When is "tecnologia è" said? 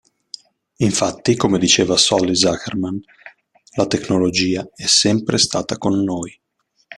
3.85-4.87